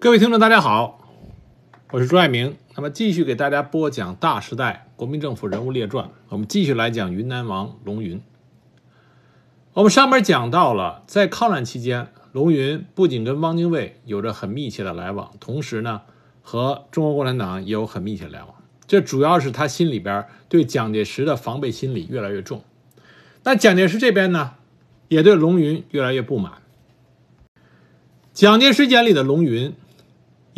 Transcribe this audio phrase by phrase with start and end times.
[0.00, 1.00] 各位听众，大家好，
[1.90, 2.56] 我是朱爱明。
[2.76, 8.22] 那么继续给大家播讲《大时代国民政府人物列传》，我们继续来讲云南王龙云。
[9.72, 16.02] 我们上面讲到了，在抗战期间，龙云不仅跟汪精卫有着很密切的来往，同时呢，
[16.42, 18.54] 和中国共产党也有很密切的来往。
[18.86, 22.62] 这主要是他心里边对蒋介石的防备心理越来越重。
[23.42, 24.52] 那蒋介石这边呢，
[25.08, 26.52] 也对龙云越来越不满。
[28.32, 29.74] 蒋介石眼里的龙云，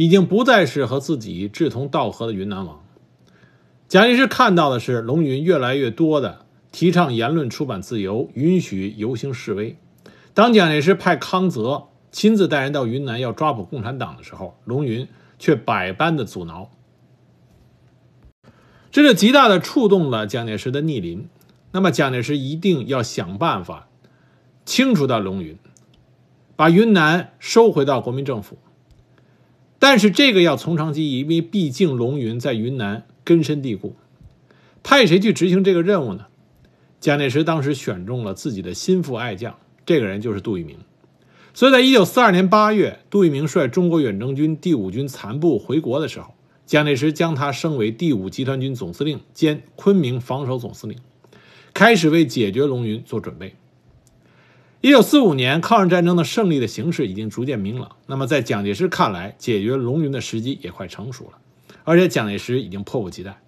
[0.00, 2.82] 已经不再是和自己志同道合的云南王。
[3.86, 9.76] 蒋介石看到的是龙云越来越多的提倡言论出版自由，允许游行示威。
[10.32, 15.06] 当蒋介石派康泽亲自带人到云南要抓捕共产党的时候，龙云
[15.38, 16.70] 却百般的阻挠，
[18.90, 21.28] 这就极大的触动了蒋介石的逆鳞。
[21.72, 23.90] 那么，蒋介石一定要想办法
[24.64, 25.58] 清除掉龙云。
[26.56, 28.56] 把云南收回到国民政府，
[29.80, 33.96] 但是这个要从长计议，因为毕竟龙云在云南根深蒂固，
[34.82, 36.26] 派谁去执行这个任务呢？
[37.00, 40.76] 蒋介石当时选中了自己的心腹爱将，这个人就是杜聿明。
[41.54, 46.34] 所以在一九四二年八月，杜聿明率中国远征军第五军残部回国的时候，
[46.66, 50.98] 蒋介石将他升为第五集团军总司令兼昆明防守总司令，
[51.72, 53.54] 开始为解决龙云做准备。
[54.82, 57.96] 一九四五年，抗日战争的胜利的形势已经逐渐明朗。
[58.06, 61.32] 那么，在蒋介石看来，解决龙云的时机也快成熟了，
[61.84, 63.42] 而且蒋介石已经迫不及待。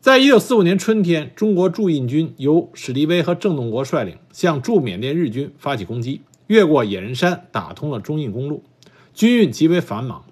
[0.00, 8.64] 在一九四五年春天，中国驻印军由史迪威和郑洞国率领，向驻缅甸日军发起攻击，越过野人山，打通了中印公路，
[9.12, 10.24] 军运极为繁忙。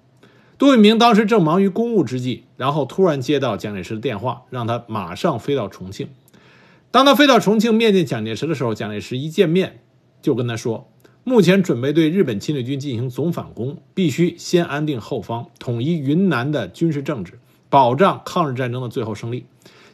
[0.57, 6.09] 杜聿明当时正忙于公务之际，然后突然接到蒋介石的电话，让他马上飞到重庆。
[6.91, 9.79] 当他飞到重庆面见蒋介石的时候，蒋介石一见面
[10.21, 10.89] 就跟他说
[11.23, 19.45] ：“目前准备对日本侵略军进行总反攻，必须先安定后方，统一云南的军事政治，保障抗日战争的最后胜利。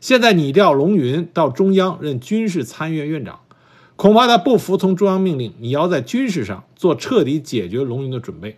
[0.02, 3.42] 现在你调龙云到中央任军事参议院院长，
[3.96, 5.54] 恐怕他不服从中央命令。
[5.60, 8.58] 你要在军事上做彻底解决龙云的准备，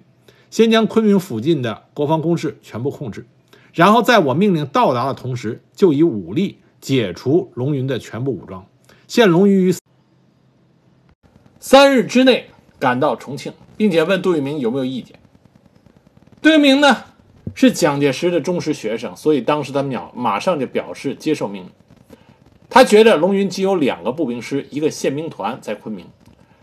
[0.49, 3.25] 先将昆明附近的国防工事全部控制，
[3.73, 8.65] 然后在我命令到达的同时，就以武力。”解除龙云的全部武装，
[9.07, 9.75] 限龙云于
[11.59, 12.45] 三日之内
[12.79, 15.19] 赶到重庆，并且问杜聿明有没有意见。
[16.41, 17.03] 杜聿明呢
[17.53, 21.71] 是蒋介石的忠实学生，所以当时他秒马上就表示接受命令。
[22.69, 26.05] 他觉得龙云仅有两个步兵师、一个宪兵团在昆明，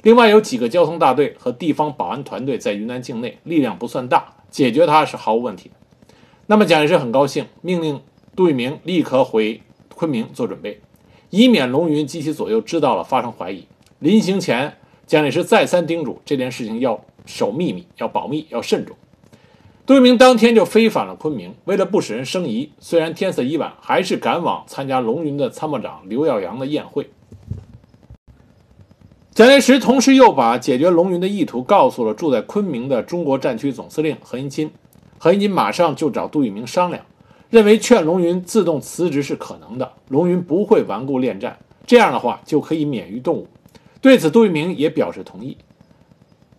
[0.02, 5.74] 另外有几个交通大队和地方保安团队在云南境内，力量不算大，解决他是毫无问题的。
[6.46, 8.00] 那么蒋介石很高兴，命令
[8.34, 9.60] 杜聿明立刻回。
[9.96, 10.78] 昆明做准备，
[11.30, 13.66] 以免龙云及其左右知道了发生怀疑。
[13.98, 14.76] 临行前，
[15.06, 18.94] 蒋介石再三叮嘱这件事情要守秘密，要保密，要慎重。
[19.86, 27.08] 杜聿明当天就飞返了昆明，为了不使人生疑，虽然天色已晚，还是赶往参加龙云的参谋长刘耀扬的宴会。
[29.32, 34.70] 蒋介石同时又把解决龙云的意图告诉了住在昆明的中国战区总司令何应钦，
[35.18, 37.04] 何应钦马上就找杜聿明商量。
[37.56, 43.48] 认为劝龙云自动辞职是可能的，龙云不会顽固恋战，这样的话就可以免于动武。
[44.02, 45.56] 对此，杜聿明也表示同意。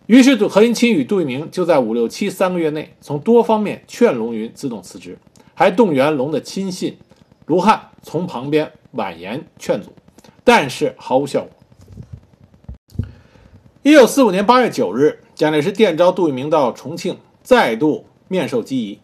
[0.06, 5.16] 于是，何应钦与杜聿明就在五六七三个月内，从多方面劝龙云自动辞职，
[5.54, 6.98] 还动员龙的亲信
[7.46, 9.92] 卢汉从旁边婉言劝阻，
[10.42, 11.50] 但是毫无效果。
[13.84, 18.98] 一九四五年八月九日，蒋介石电召杜聿明到重庆，再度面授机宜。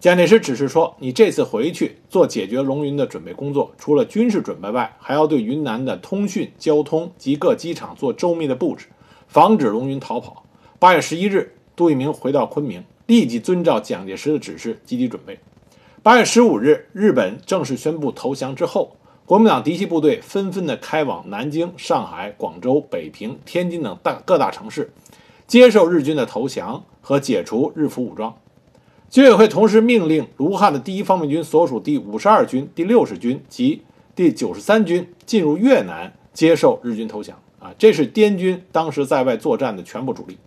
[0.00, 8.86] 蒋介石指示说：“你这次回去做解决龙云的准备工作，除了军事准备外，还要对云南的通讯、交通及各机场做周密的布置，
[9.26, 10.44] 防止龙云逃跑。”
[10.78, 15.40] 八月十一日，杜聿明回到昆明，立即遵照蒋介石的指示，积极准备。
[16.04, 18.94] 八月十五日，日本正式宣布投降之后，
[19.26, 24.92] 国民党嫡系部队纷纷的开往南京、上海、广州、北平、天津等大各大城市，
[25.48, 28.32] 接受日军的投降和解除日俘武装。
[29.10, 33.82] 军委会同时命令卢汉的第一方面军所属第五十二军、第六十军及
[34.14, 37.38] 第九十三军进入越南接受日军投降。
[37.58, 40.38] 啊，这是滇军当时在外作战的全部主力，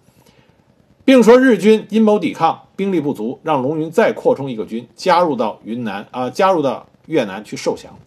[1.04, 7.98] 并说日军阴谋抵抗，兵力不足，让龙云再扩充一个军加入到云南啊，加入到越南去受降。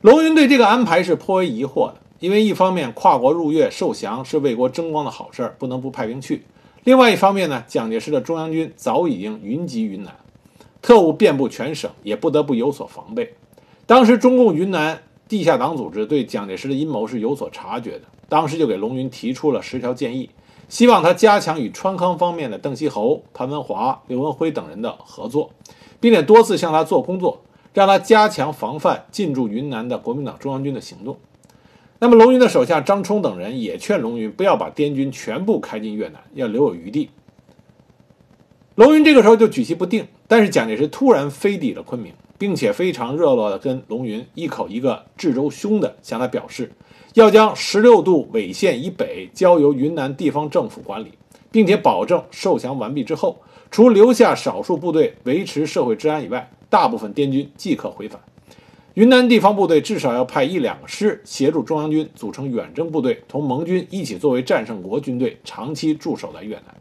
[0.00, 6.44] 龙云对这个安排是颇为疑惑的，因为一方面跨国入越受降是为国争光的好事不能不派兵去。
[6.86, 10.14] 另外一方面呢，蒋介石的中央军早已经云集云南，
[10.80, 13.34] 特务遍布全省，也不得不有所防备。
[13.86, 20.30] 当时中共云南地下党组织对蒋介石的阴谋是有所察觉的，当时就给龙云提出了十条建议，
[20.68, 25.50] 希望他加强与川康方面的邓锡侯、潘文华、刘文辉等人的合作，
[25.98, 27.42] 并且多次向他做工作，
[27.74, 31.16] 让他加强防范进驻云南的国民党中央军的行动。
[31.98, 37.08] 那么，龙云的手下张冲等人也劝龙云不要把滇军全部开进越南，要留有余地。
[38.74, 46.70] 龙云这个时候就举棋不定，但是蒋介石突然飞抵了昆明，并且非常热络地跟龙云一口一个“治州兄”的向他表示，
[47.14, 51.12] 要将十六渡纬线以北交由云南地方政府管理，
[51.50, 53.38] 并且保证受降完毕之后，
[53.70, 58.20] 除留下少数部队维持社会治安以外，大部分滇军即可回返。
[58.96, 66.74] 云南地方部队至少要派一两个师协助中央军组成远征部队，同盟军一起作为战胜国军队长期驻守在越南。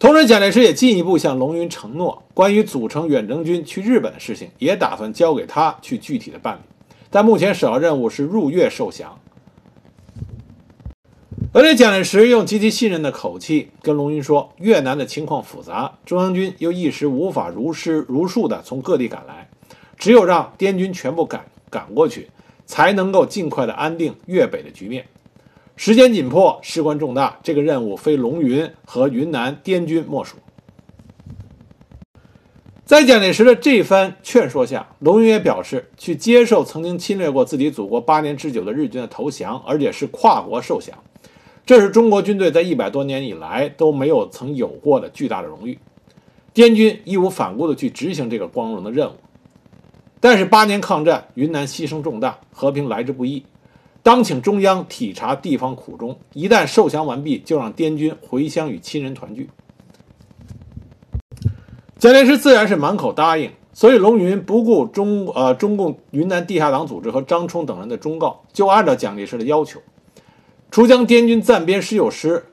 [0.00, 6.60] 同时，蒋介石也进一步向龙云承诺，关于组成远征军去日本的事情，也打算交给他去具体的办理。
[7.08, 9.20] 但目前首要任务是入粤受降。
[11.52, 19.48] 而且，蒋介石用极其信任的口气跟龙云说：“越南的情况复杂，中央军又一时无法如师如数的从各地赶来，
[20.02, 22.28] 只有让滇军全部赶赶过去，
[22.66, 25.06] 才能够尽快的安定粤北的局面。”
[25.78, 30.38] 时间紧迫，事关重大，这个任务非龙云和云南滇军莫属。
[32.84, 40.98] 在蒋介石的这番劝说下，龙云也表示去接受曾经侵略过自己祖国八年之久的日军的投降，而且是跨国受降，
[41.64, 45.78] 这是中国军队在一百多年以来都没有曾有过的巨大的荣誉。
[46.52, 49.14] 滇军义无反顾地去执行这个光荣的任务。
[50.22, 53.44] 但是八年抗战，云南牺牲重大，和平来之不易。
[54.04, 59.50] 当请中央体察地方苦衷，一旦受降完毕，就让滇军回乡与亲人团聚。
[61.98, 69.80] 蒋介石自然是满口答应，所以龙云不顾中呃中共云南地下党组织和张冲等人的忠告，就按照蒋介石的要求，
[70.70, 72.44] 除将滇军暂编十九师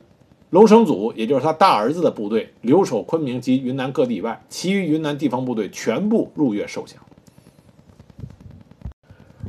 [0.50, 7.00] 龙生祖，也就是他大儿子的部队留守昆明及云南各地外，其余云南地方部队全部入粤受降。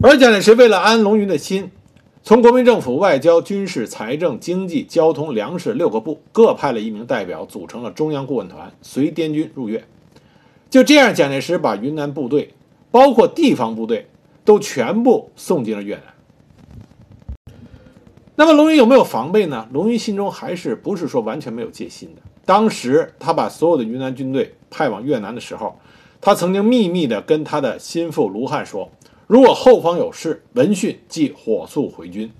[0.03, 1.71] 而蒋介石为了安龙云的心。
[2.23, 9.85] 从国民政府外交、军事、财政、经济、交通、粮食六个部各派了一名代表，组成了中央顾问团，随滇军入粤。
[10.71, 12.55] 就这样，蒋介石把云南部队，
[12.91, 14.07] 包括地方部队，
[14.43, 16.05] 都全部送进了越南。
[18.37, 19.69] 那么，龙云有没有防备呢？
[19.71, 22.23] 龙云心中还是不是说完全没有戒心的。
[22.47, 25.79] 当时他把所有的云南军队派往越南的时候，
[26.23, 28.91] 他曾经秘密地跟他的心腹卢汉说。
[29.31, 32.33] 如果后方有事，闻讯即火速回军。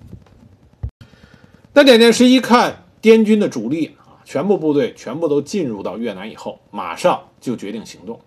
[1.71, 8.19] 但蒋介石一看滇军的主力啊，全部部队全部都进入到越南以后，马上就决定行动。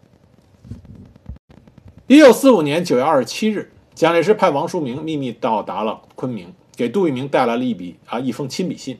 [2.06, 8.96] 一九四五年九月二十七日，蒋介石派王叔明秘密到达了昆明，给杜聿明带来了一笔啊一封亲笔信，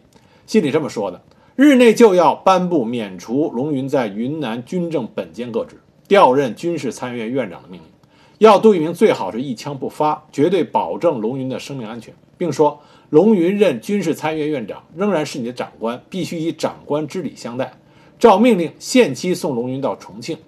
[0.46, 1.22] 信里这么说的：
[1.56, 7.94] 日内就要颁布免除龙云在云南军政本兼各职，调任军事参议院院长的命令。
[8.38, 17.75] 要杜聿明最好是一枪不发，绝对保证龙云的生命安全，并说龙云任军事参议院院长，仍然是你的长官，必须以长官之礼相待。
[18.19, 20.38] 照命令，限期送龙云到重庆。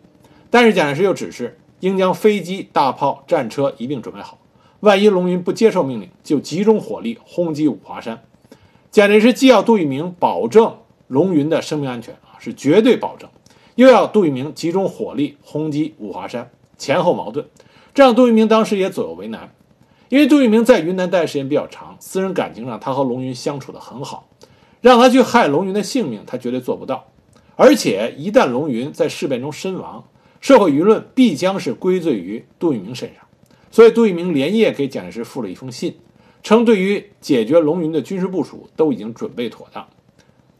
[0.50, 4.38] 但是蒋介石又指示，应将飞机、大炮、战车一并准备好。
[4.80, 8.22] 万一龙云不接受命令，就集中火力轰击五华山。
[8.90, 13.28] 蒋介石既要杜聿明保证龙云的生命安全啊，是绝对保证，
[13.74, 17.46] 又要杜聿明集中火力轰击五华山，前后矛盾。
[17.96, 19.54] 这让杜聿明当时也左右为难，
[20.10, 24.28] 因为杜聿明在云南待的时间比较长，私人感情上他和龙云相处的很好，
[24.82, 27.06] 让他去害龙云的性命，他绝对做不到。
[27.54, 30.04] 而且一旦龙云在事变中身亡，
[30.42, 33.24] 社会舆论必将是归罪于杜聿明身上。
[33.70, 35.96] 所以杜聿明连夜给蒋介石复了一封信，
[36.42, 39.86] 称对于解决龙云的军事部署都已经准备妥当。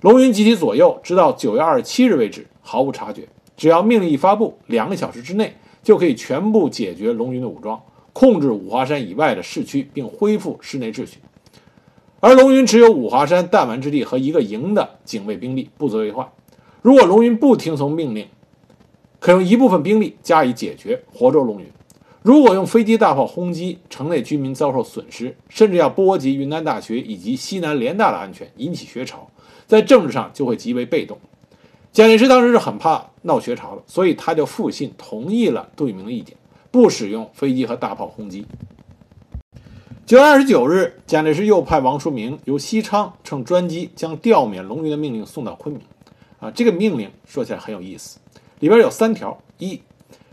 [0.01, 3.29] 龙云及其左右，直到九月二十七日为止毫无察觉，
[3.59, 5.55] 只要命令一发布，两个小时之内。
[5.87, 7.81] 就可以全部解决龙云的武装，
[8.13, 11.19] 控制五华山以外的市区，并恢复市内秩序。
[12.19, 16.29] 而龙云只有五华山弹丸之地和一个营的警卫兵力，不足为患。
[16.83, 18.27] 如果龙云不听从命令，
[19.21, 21.69] 可用一部分兵力加以解决，活捉龙云；
[22.21, 29.31] 如果用飞机大炮轰击，城内居民遭受损失，甚至要波及云南大学以及西南联大的安全，引起学潮，
[29.69, 31.17] 在政治上就会极为被动。
[31.97, 36.37] 蒋介石当时是很怕闹学潮的，所以他就复信同意了杜聿明的意见，
[36.71, 38.45] 不使用飞机和大炮轰击。
[40.05, 45.83] 九月二十九日，蒋介石又派王叔明由西昌乘专机将调免龙云的命令送到昆明。
[46.39, 48.19] 啊，这个命令说起来很有意思，
[48.61, 49.81] 里边有三条：一，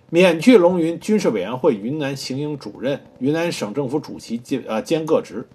[0.10, 5.48] 免去龙云军事委员会云南行营主任、云南省政府主席兼呃兼各职，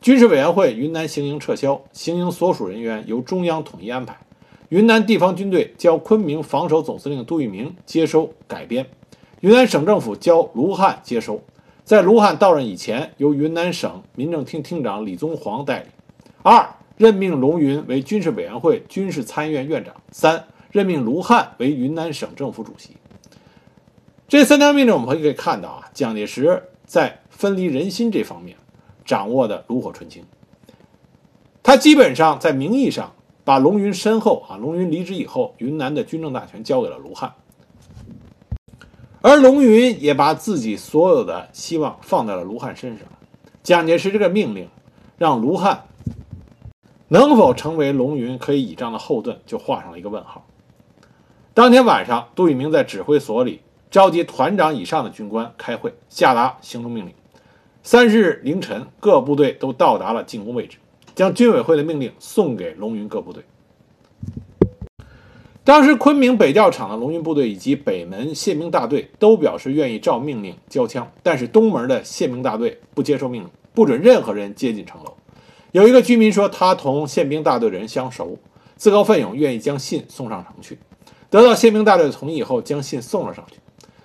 [0.00, 4.18] 军事委员会云南行营撤销，行营所属人员由中央统一安排。
[4.72, 8.86] 云南地方军队交昆明防守总司令杜聿明接收改编，
[9.40, 11.42] 云南省政府交卢汉接收。
[11.84, 15.88] 在卢汉到任以前，由云南省民政厅厅长李宗煌代理。
[16.42, 19.94] 二、任命龙云为军事委员会军事参议院院长。
[20.10, 22.96] 三、任命卢汉为云南省政府主席。
[24.26, 28.56] 这三条命令我们可以看到啊，蒋介石在分离人心这方面
[29.04, 30.24] 掌握的炉火纯青。
[31.62, 33.12] 他基本上在名义上。
[33.44, 37.34] 把龙云身后啊，龙云离职以后，云南的军政大权交给了卢汉，
[39.20, 43.08] 而龙云也把自己所有的希望放在了卢汉身上。
[43.62, 44.68] 蒋介石这个命令，
[45.18, 45.84] 让卢汉
[47.08, 50.46] 能否成为龙云可以倚仗的后盾，就画上了一个问号。
[51.54, 57.12] 当天晚上，杜聿明在指挥所里召集团长以上的军官开会，下达行动命令。
[57.82, 60.78] 三十日凌晨，各部队都到达了进攻位置。
[61.14, 63.44] 将军委会的命令送给龙云各部队。
[65.64, 75.14] 当时昆明北调场的龙云部队以及北门宪兵大队都表示愿意照命令交枪，但是东门的宪兵大队不接受命令，不准任何人接近城楼。
[75.70, 78.38] 有一个居民说他同宪兵大队的人相熟，
[78.76, 80.78] 自告奋勇愿意将信送上城去。
[81.30, 83.58] 得到宪兵大队的同意以后，将信送了上去。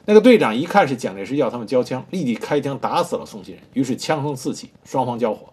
[0.05, 3.63] 那个队长一看是蒋介石要他们交枪，立即开枪打死了送信人。
[3.73, 5.49] 于是枪声四起，双方交火。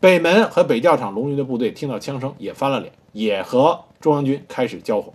[0.00, 5.12] 北门和北调场龙云的部队听到枪声也翻了脸，也和中央军开始交火。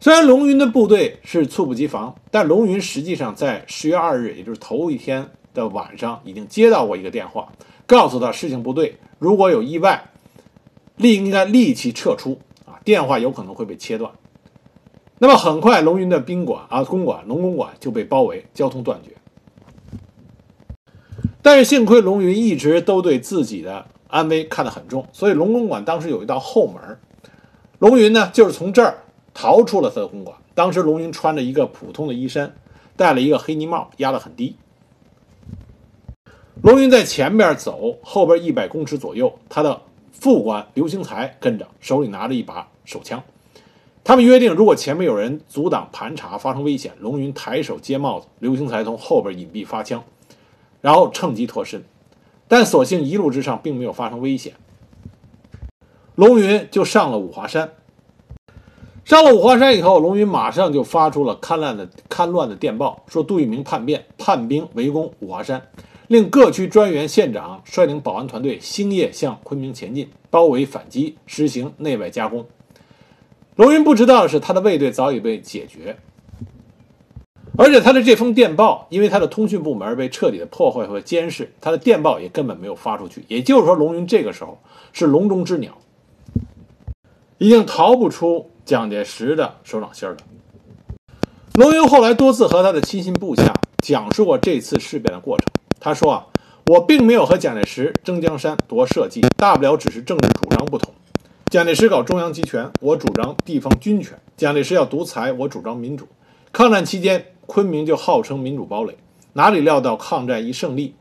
[0.00, 7.52] 虽然龙云的部队是猝不及防，但龙云实际上在十月二日，也就是头一天的晚上，已经接到过一个电话，
[7.86, 10.10] 告诉他事情不对，如果有意外，
[10.96, 14.10] 立应该立即撤出啊，电话有可能会被切断。
[15.18, 19.12] 那么很快，龙云的宾馆啊、公馆、龙公馆就被包围，交通断绝。
[21.42, 26.98] 但是幸亏龙云一直都对自己的安危看得很重，所以龙公馆当时有一道后门，
[27.78, 28.98] 龙云呢就是从这儿
[29.32, 30.36] 逃出了他的公馆。
[30.54, 32.54] 当时龙云穿着一个普通的衣衫，
[32.96, 34.56] 戴了一个黑呢帽，压得很低。
[36.62, 39.80] 龙云在前边走，后边一百公尺左右，他的
[40.12, 43.22] 副官刘兴才跟着，手里拿着一把手枪。
[44.04, 50.02] 他们约定，如果前面有人阻挡盘查，发生危险，龙云抬手接帽子，刘兴才从后边隐蔽发枪。
[50.80, 51.84] 然后趁机脱身，
[52.48, 54.54] 但所幸一路之上并没有发生危险。
[56.14, 57.72] 龙云就上了五华山。
[59.04, 65.68] 上了五华山以后，龙云马上就发出了戡乱的戡乱的电报，说杜聿明叛变，叛兵围攻五华山，
[66.06, 72.46] 令各区专员、县长率领保安团队星夜向昆明前进，包围反击，实行内外夹攻。
[73.56, 75.98] 龙云不知道的是，他的卫队早已被解决。
[77.62, 83.22] 而且他的这封电报，因为他的通讯部门被彻底的破坏和监视，他的电报也根本没有发出去。
[83.28, 84.58] 也就是说，龙云这个时候
[84.94, 85.76] 是笼中之鸟，
[87.36, 90.16] 已经逃不出蒋介石的手掌心了。
[91.56, 93.52] 龙云后来多次和他的亲信部下
[93.84, 95.46] 讲述过这次事变的过程。
[95.78, 96.26] 他说啊，
[96.64, 100.94] 我并没有和蒋介石争江山夺社稷，大不了只是政治主张不同。
[101.50, 106.08] 蒋介石搞中央集权，我主张地方军权；蒋介石要独裁，我主张民主。
[106.54, 107.26] 抗战期间。
[107.46, 108.96] 昆明就号称民主堡垒，
[109.32, 110.94] 哪里料到抗战一胜利，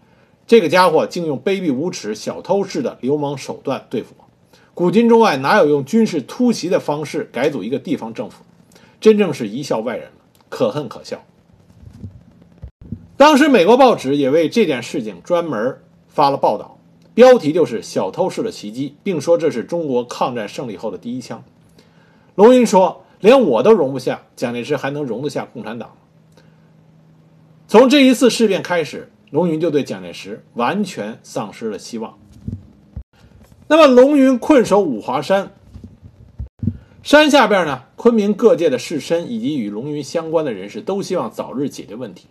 [0.48, 4.26] 这个家伙竟用卑鄙无耻、小偷式的流氓手段对付我。
[4.74, 8.44] 古今中外哪有用军事突袭的方式改组一个地方政府？
[9.02, 10.12] 真正是一笑外人了，
[10.50, 11.24] 可恨可笑。
[13.16, 16.78] 当时美国报纸也为这件事情专门发了报道，
[17.14, 21.44] 标题就是“小偷式的袭击”，并说这是中国抗战胜利后的第一枪。
[22.36, 25.92] 龙云说：“连我都容不下，蒋介石还能容得下共产党？”
[27.70, 32.18] 从这一次事变开始，龙云就对蒋介石完全丧失了希望。
[33.68, 35.52] 那么，龙云困守五华山，
[37.04, 42.26] 山下边呢，昆明各界的士绅以及与龙云相关的人士都希望早日解决问题，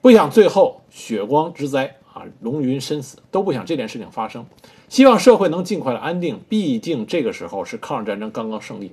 [0.00, 4.46] 不想最后血光之灾啊，龙云身死，都不想这件事情发生，
[4.88, 6.40] 希望社会能尽快的安定。
[6.48, 8.92] 毕竟这个时候是抗日战争刚刚胜利，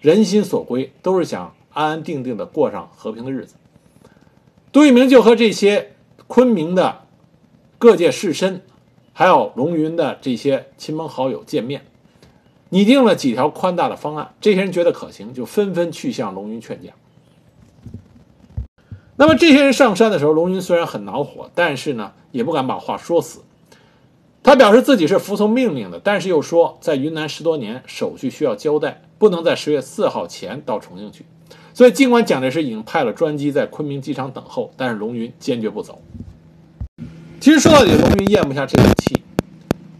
[0.00, 3.56] 人心所归，都是想安安定定的过上和平的日子。
[4.78, 5.96] 杜聿明就和这些
[6.28, 7.00] 昆明的
[7.78, 8.60] 各界士绅，
[9.12, 11.84] 还有龙云的这些亲朋好友见面，
[12.68, 14.36] 拟定了几条宽大的方案。
[14.40, 16.94] 这些人觉得可行，就纷纷去向龙云劝讲。
[19.16, 23.40] 那么这些人上山的时候，龙云虽然很恼火，但是呢，也不敢把话说死。
[24.44, 31.26] 他表示自己是服从命令的，但是又说在云南十多年，手续需要交代，不能在十月四号前到重庆去。
[31.78, 36.02] 所以，尽管蒋介石已经派了专机在昆明机场等候，但是龙云坚决不走。
[37.38, 39.22] 其实说到底，龙云咽不下这口气。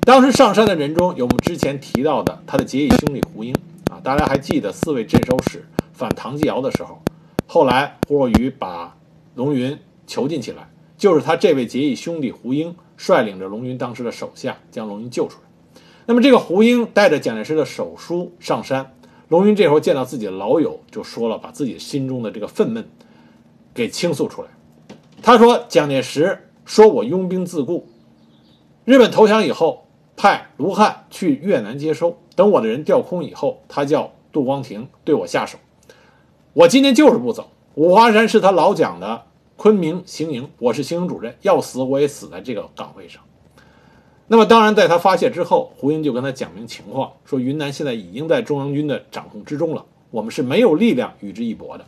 [0.00, 3.54] 当时上山的人中有我们之前提到的他的结义兄弟胡英
[3.92, 7.00] 啊，大家还记得四位镇守使反唐继尧的时候，
[7.46, 8.96] 后来胡若愚把
[9.36, 15.80] 龙云囚禁起来，就是他这位结义兄弟胡英率领着龙云当时的手下将龙云救出来。
[16.06, 18.94] 那么这个胡英带着蒋介石的手书上山，
[19.28, 22.84] 龙云这时候见到自己的老友，就说了把自己心中的这个愤懑
[23.72, 24.48] 给倾诉出来。
[25.22, 26.44] 他说蒋介石。
[26.68, 27.88] 说我拥兵自固，
[28.84, 29.86] 日本投降以后，
[30.18, 32.18] 派卢汉去越南接收。
[32.36, 35.56] 等我的人调空以后，他叫杜光庭对我下手。
[36.52, 37.48] 我今天就是不走。
[37.76, 39.22] 五华山是他老蒋的
[39.56, 43.22] 昆明行营，我是行营主任，要死我也死在这个岗位上。
[44.30, 51.86] 那么，当然在他发泄之后，胡英就跟他讲明情况，说云南现在已经在中央军的掌控之中了，我们是没有力量与之一搏的。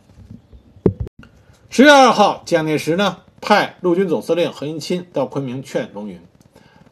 [1.69, 3.17] 十月二号，蒋介石呢？
[3.39, 6.19] 派陆军总司令何应钦到昆明劝龙云。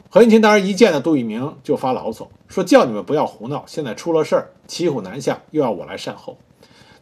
[0.08, 6.38] 何应钦当时一见到杜聿明就发牢骚，说叫你们不要胡闹，现在出了事儿，骑虎难下，又要我来善后。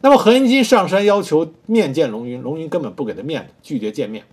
[0.01, 4.23] 那么何应钦上山要求面见龙云，龙云根本不给他面子，拒绝见面。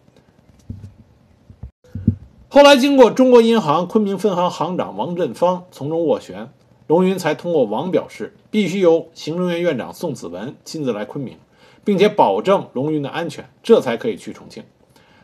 [2.57, 6.49] 后来经过中国银行昆明分行行长王振芳从中斡旋，
[6.87, 11.37] 龙云才通过王表示，必须由行政院院长宋子文亲自来昆明，
[11.85, 14.65] 并且保证龙云的安全，这才可以去重庆。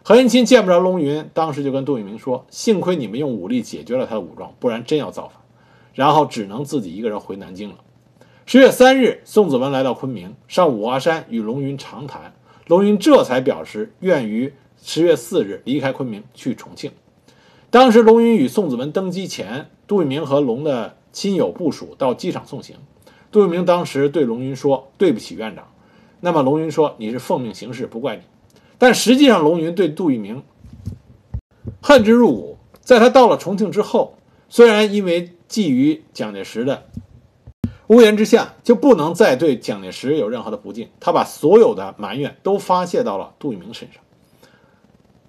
[0.02, 5.40] 何应钦见不着龙云，当时就跟杜聿明说：“幸亏你们用武力解决了他的武装，不然真要造反。”
[5.94, 7.76] 然后只能自己一个人回南京了。
[8.44, 12.34] 十月三日，宋子文来到昆明，上五华山与龙云长谈，
[12.66, 16.90] 龙云这才表示愿于十月四日离开昆明去重庆。
[17.72, 22.76] 当时龙云与宋子文登机前，杜聿明和龙的亲友部署到机场送行。
[23.30, 25.68] 杜聿明当时对龙云说：“对不起，院长。”
[26.20, 28.24] 那么龙云说：“你是奉命行事，不怪你。”
[28.76, 30.42] 但实际上，龙云对杜聿明
[31.80, 32.58] 恨之入骨。
[32.82, 34.18] 在他到了重庆之后，
[34.50, 36.82] 虽然因为觊觎蒋介石的
[37.86, 44.02] 屋檐之下，就不能再对蒋介石有任何的不敬，他把所有的埋怨都发泄到了杜聿明身上。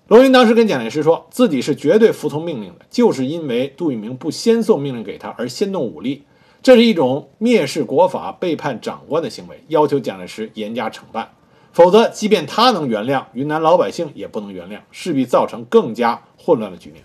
[0.08, 6.24] 龙云当时跟蒋介石说自己是绝对服从命令的，就是因为杜聿明不先送命令给他而先动武力，
[6.62, 11.30] 这是一种蔑视国法、背叛长官的行为，要求蒋介石严加惩办。
[11.72, 17.04] 否则，即便他能原谅，云南老百姓也不能原谅，势必造成更加混乱的局面。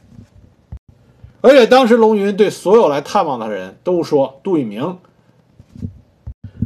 [1.40, 4.98] 而且，当时龙云对所有来探望他的人都说，杜聿明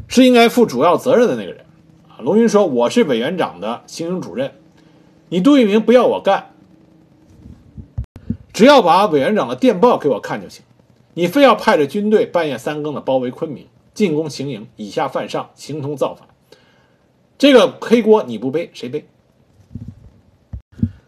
[0.09, 1.65] 是应该负主要责任的那个人。
[2.09, 4.51] 啊，龙云说：“我是委员长的行营主任，
[5.33, 6.51] 你杜聿明不要我干，
[8.53, 10.63] 只要把委员长的电报给我看就行。
[11.15, 16.29] 你非要派着军队半夜三更的包围昆明，进攻行营，以下犯上，形同造反。”
[17.39, 19.07] 这个黑锅你不背谁背？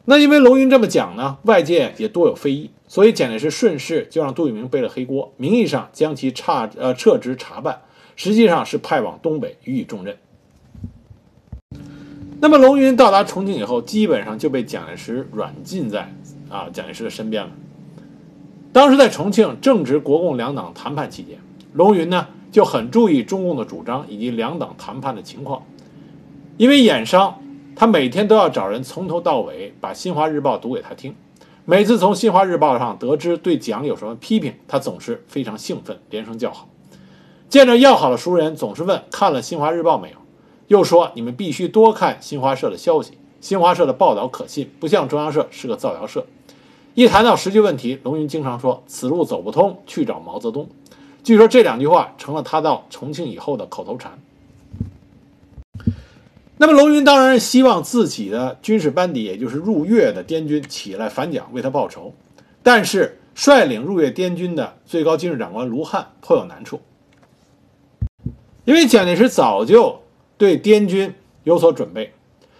[0.07, 7.83] 那因为龙云这么讲呢，外界也多有非议，所以蒋介石顺势就让杜聿明背了黑锅，名义上将其差呃撤职查办，
[8.17, 10.17] 实际上是派往东北予以重任。
[12.45, 16.13] 那么龙云到达重庆以后，基本上就被蒋介石软禁在
[16.51, 17.51] 啊蒋介石的身边了。
[18.71, 21.39] 当时在重庆正值国共两党谈判期间，
[21.73, 25.63] 龙云呢就很注意中共的主张以及两党谈判的情况。
[26.59, 27.41] 因为眼伤，
[27.75, 31.15] 他每天都要找人从头到尾把《新华日报》读给他听。
[31.65, 36.69] 每次从《新华日报》上得知对蒋有什么批评，他总是非常兴奋，连声叫好。
[37.49, 40.17] 见着要好的熟人，总是问看了《新华日报》没有，
[40.69, 46.27] 又说你们必须多看新华社的消息，新华社的报道可信，不像中央社是个造谣社。
[46.95, 50.69] 一谈到实际问题，龙云经常说：“此路走不通，去找毛泽东。”
[51.25, 54.19] 据说这两句话成了他到重庆以后的口头禅。
[56.57, 62.15] 那么，龙云当然希望自己的军事班底，也就是入粤的滇军起来反蒋，为他报仇。
[62.63, 66.81] 但是，率领入粤滇军的最高军事长官卢汉颇有难处，
[68.65, 70.01] 因为蒋介石早就
[70.37, 72.13] 对滇军有所准备，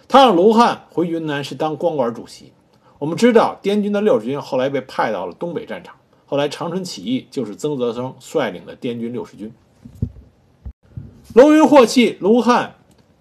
[0.07, 2.51] 他让卢汉回云南是当光管主席。
[2.99, 9.51] 我们知道，滇军的六十军后来被派到了东北战场，后来长春起义就是曾泽生率领的滇军六十军。
[11.33, 12.75] 龙云获气卢汉。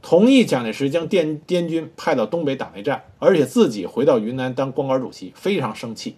[0.06, 6.16] 同意蒋介石将滇滇军派到东北打内战，而且自己回到云南当光杆主席，非常生气，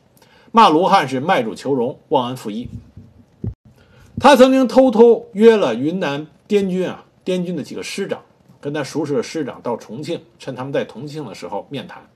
[0.51, 2.69] 骂卢汉是卖主求荣、忘恩负义。
[4.19, 8.23] 他曾经偷偷约了云南滇军啊，滇军的几个师长，
[8.61, 12.09] 跟他熟识的师长到重庆，趁他们在重庆的时候面谈，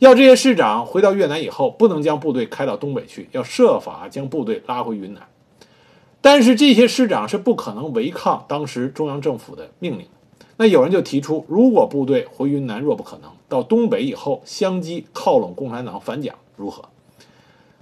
[0.00, 5.26] 要这些师长回到越南以后，不能将部队开到东北去，要设法将部队拉回云南。
[6.20, 10.06] 但是这些师长是不可能违抗当时中央政府的命令。
[10.58, 16.84] 那有人就提出，如果部队回云南若不可能，到东北以后相机靠拢共产党反蒋如何？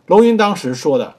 [0.06, 1.16] 龙云当时说的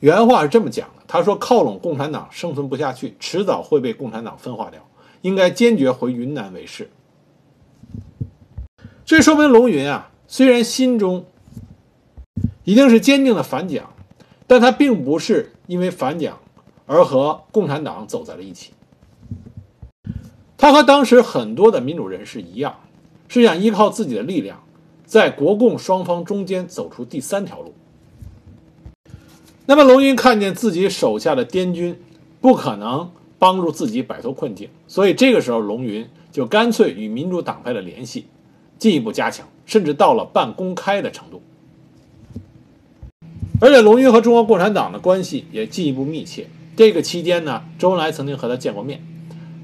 [0.00, 4.88] 原话是这么讲的：“他说靠拢共产党生存不下去，迟早会被共产党分化掉，
[5.22, 6.88] 应该坚决回云南为是。”
[9.04, 11.24] 这说明龙云啊，虽然心中
[12.62, 13.92] 一定是坚定的反蒋，
[14.46, 16.38] 但他并不是因为反蒋
[16.86, 18.72] 而和共产党走在了一起。
[20.56, 22.78] 他和当时很多的民主人士一样，
[23.26, 24.62] 是想依靠自己的力量，
[25.04, 27.74] 在国共双方中间走出第三条路。
[29.66, 31.96] 那么，龙云看见自己手下的滇军
[32.40, 38.26] 不可能帮助自己摆脱困境，所以这个时候，龙云就干脆与民主党派的联系
[38.78, 41.42] 进一步加强，甚至到了半公开的程度。
[43.60, 46.48] 而且，龙云和中国共产党的关系也进一步密切。
[46.76, 49.02] 这个期间呢，周恩来曾经和他见过面，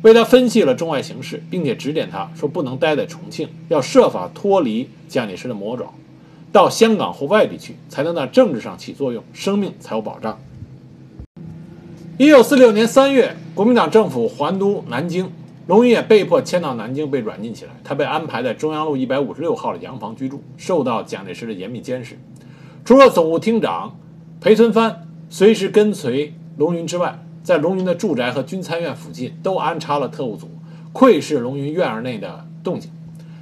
[0.03, 5.93] 为他分析了中外形势，并且指点他说不能待在重庆，要设法脱离蒋介石的魔爪。
[6.53, 10.39] 到香港或外地去，才能在政治上起作用，生命才有保障。
[12.19, 15.31] 一九四六年三月，国民党政府还都南京，
[15.67, 17.73] 龙云也被迫迁到南京，被软禁起来。
[17.85, 22.19] 他被安排在中央路一百五十六号的洋房居住，受到蒋介石的严密监视。
[22.87, 23.99] 除了总务厅长
[24.41, 30.49] 裴存藩随时跟随龙云之外，在龙云的住宅和军参院附近都安插了特务组，
[30.95, 32.91] 窥视龙云院儿内的动静。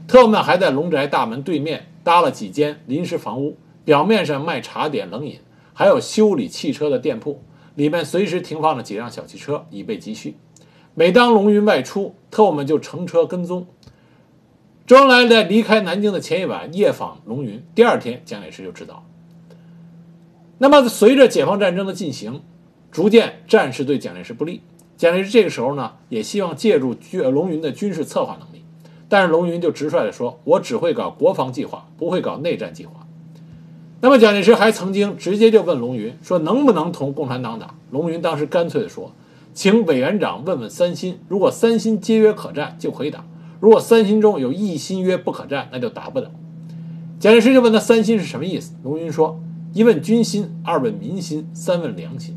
[0.09, 1.87] 特务们还在龙宅大门对面。
[2.05, 5.41] 搭了几间临时房屋，表面上卖茶点冷饮，
[5.73, 7.43] 还有修理汽车的店铺，
[7.75, 10.37] 里面随时停放着几辆小汽车，以备急需。
[10.95, 13.67] 每当龙云外出，特务们就乘车跟踪。
[14.87, 19.07] 周恩来在离开南京的前一晚夜访龙云，第二天蒋介石就知道。
[20.59, 22.43] 那么，随着解放战争的进行，
[22.93, 24.61] 逐渐战事对蒋介石不利。
[24.97, 26.95] 蒋介石这个时候呢，也希望借助
[27.33, 28.54] 龙云的军事策划能力。
[29.09, 33.07] 但是龙云就直率地说：“我只会搞国防计划，不会搞内战计划。”
[34.01, 39.13] 那么蒋介石还曾经直接就问龙云说：“能不能同共产党打？”龙云当时干脆地说
[39.55, 43.21] ：“请委员长问问三心，如果三心皆曰可战，就可以打；
[43.61, 46.31] 如果三心中有一心曰不可战，那就打不了。”
[47.21, 48.75] 蒋介石就问他三心是什么意思？
[48.83, 49.41] 龙云说
[49.73, 52.37] ：“一问军心，二问民心，三问良心。”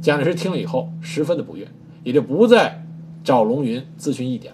[0.00, 1.68] 蒋介石听了以后十分的不悦，
[2.04, 2.86] 也就不再
[3.22, 4.52] 找龙云咨询意见。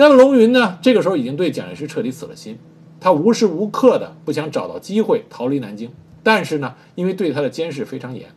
[0.00, 0.78] 那么龙云呢？
[0.80, 2.58] 这个时候已经对蒋介石彻底死了心，
[2.98, 5.90] 他无时无刻的不想找到机会逃离南京。
[6.22, 8.30] 但是呢，因为对他的监视非常严，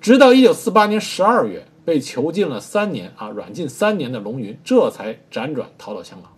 [0.00, 6.32] 直到一九四八年十二月被囚禁了三年啊，软禁三年的龙云这才辗转逃到香港。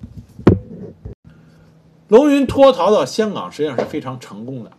[2.08, 4.72] 龙云脱逃到香港实际上是非常成功的，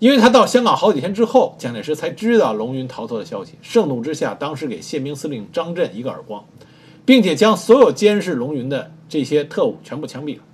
[0.00, 6.44] 因为他到香港好几天之后，蒋介石才知道龙云逃脱的消息，盛怒之下，当时给宪兵司令张震一个耳光。
[7.10, 10.44] 并且将所有监视龙云的这些特务全部枪毙了。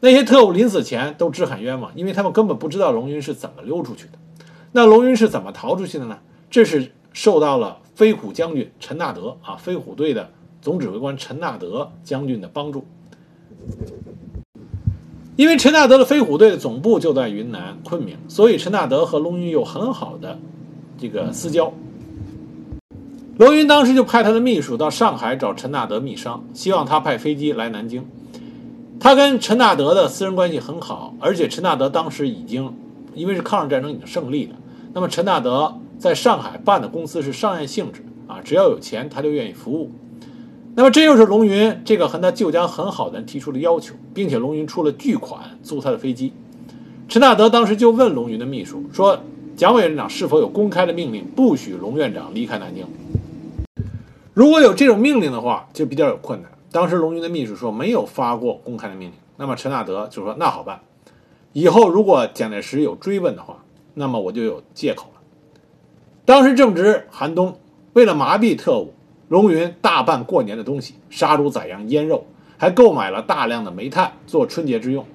[0.00, 4.12] 那些特务临死前都直喊冤枉，因为他们根本不知道龙云是怎么溜出去的。
[4.72, 6.18] 那龙云是怎么逃出去的呢？
[6.50, 10.30] 这是受到了飞虎将军陈纳德啊，飞虎队的
[10.62, 12.86] 总指挥官陈纳德将军的帮助。
[15.36, 20.38] 因为陈纳德的飞虎队的总部就在云南昆明，所以陈纳德和龙云有很好的
[20.96, 21.70] 这个私交。
[23.38, 28.06] 罗云当时就派他的秘书到上海找陈纳德密商，希望他派飞机来南京。
[28.98, 32.74] 他跟陈纳德的私人关系很好，而且陈纳德当时已经
[33.14, 34.56] 因为是抗日战争已经胜利了，
[34.94, 39.90] 那么陈纳德在上海办的公司是商业性质啊，只要有钱他就愿意服务。
[40.74, 46.32] 那么这又是龙云这个和他旧家很好的人提出的要求，并且龙云出了巨款租他的飞机。
[47.06, 49.20] 陈纳德当时就问龙云的秘书说
[49.56, 52.86] ：“蒋委员长是否有公开的命令，不许龙院长离开南京？”
[54.34, 56.50] 如果有这种命令的话，就比较有困难。
[56.70, 60.80] 当时龙云的秘书说没有发过公开的命令，那么陈纳德就说那好办，
[61.54, 63.64] 以后如果蒋介石有追问的话，
[63.94, 65.20] 那么我就有借口了。
[66.26, 67.58] 当时正值寒冬，
[67.94, 68.92] 为了麻痹特务，
[69.28, 72.26] 龙云大办过年的东西，杀猪宰羊腌肉，
[72.58, 75.06] 还购买了大量的煤炭做春节之用。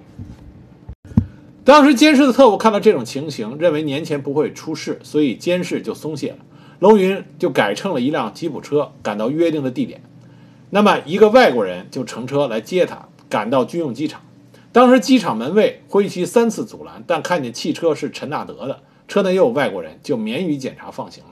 [1.63, 6.37] 当时监视的特务看到这种情形，认为年前不会出事，所以监视就松懈了。
[6.79, 10.01] 龙云就改乘了一辆吉普车赶到约定的地点，
[10.71, 14.21] 那么一个外国人就乘车来接他，赶到军用机场。
[14.71, 21.29] 当时机场门卫挥旗三次阻拦，但看见汽车是陈纳德的，车内又有外国人，就免于检查放行了。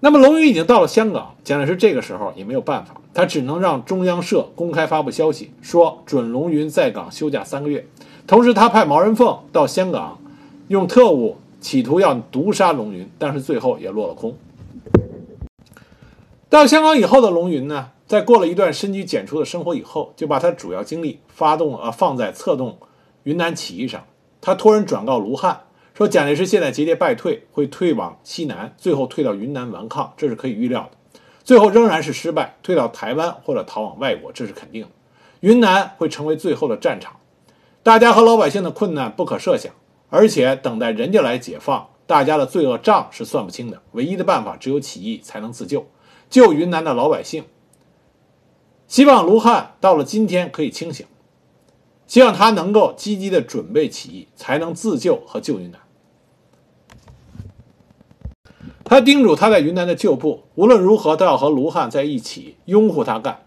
[0.00, 7.86] 那么龙云已经到了香港，蒋介石这个时候也没有办法，他只能让中央社公开发布消息，说准龙云在港休假三个月。
[8.26, 10.18] 同时，他派毛人凤到香港，
[10.68, 11.36] 用特务。
[11.60, 14.34] 企图要毒杀龙云，但是最后也落了空。
[16.48, 22.78] 到香港以后的龙云呢，在过了一段深居简出的生活以后，就把他主要精力发动呃放在策动
[23.24, 24.02] 云南起义上。
[24.40, 25.60] 他托人转告卢汉
[26.00, 31.20] 说，蒋介石现在节节败退，会退往西南，最后退到云南顽抗，这是可以预料的。
[31.44, 34.88] 最后仍然是失败，退到台湾或者逃往外国，这是肯定的。
[35.40, 37.16] 云南会成为最后的战场，
[37.82, 39.74] 大家和老百姓的困难不可设想，
[40.08, 43.82] 而且等待人家来解放，大家的罪恶账是算不清的。
[43.92, 45.86] 唯一的办法只有起义才能自救，
[46.30, 47.44] 救云南的老百姓。
[48.88, 51.04] 希望卢汉到了今天可以清醒，
[52.06, 55.78] 希望他能够积极的准备起义，才能自救和救云南。
[58.90, 63.44] 他叮嘱他在云南的旧部，无论如何都要和卢汉在一起，拥护他干，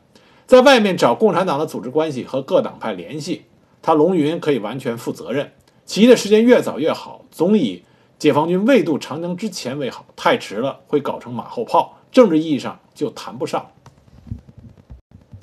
[0.48, 3.42] 在外面找共产党的组织关系和各党派联系。
[3.82, 5.52] 他龙云可以完全负责任，
[5.86, 7.84] 起义的时间越早越好，总以
[8.18, 10.06] 解放军未渡长江之前为好。
[10.16, 13.70] 太迟了会搞成马后炮，政治意义上就谈不上。